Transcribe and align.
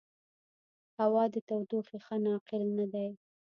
هوا 0.99 1.23
د 1.33 1.35
تودوخې 1.47 1.97
ښه 2.05 2.15
ناقل 2.25 2.63
نه 2.77 2.85
دی. 2.93 3.09